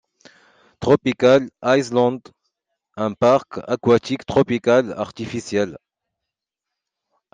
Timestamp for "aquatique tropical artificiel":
3.67-5.77